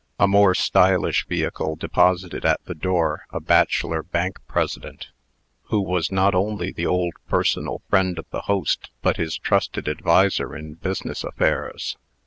A 0.19 0.27
more 0.27 0.55
stylish 0.55 1.27
vehicle 1.27 1.75
deposited 1.75 2.43
at 2.43 2.65
the 2.65 2.73
door 2.73 3.27
a 3.29 3.39
bachelor 3.39 4.01
Bank 4.01 4.39
President, 4.47 5.09
who 5.65 5.79
was 5.79 6.11
not 6.11 6.33
only 6.33 6.71
the 6.71 6.87
old 6.87 7.13
personal 7.27 7.83
friend 7.87 8.17
of 8.17 8.25
the 8.31 8.41
host, 8.41 8.89
but 9.03 9.17
his 9.17 9.37
trusted 9.37 9.87
adviser 9.87 10.55
in 10.55 10.73
business 10.73 11.23
affairs. 11.23 11.97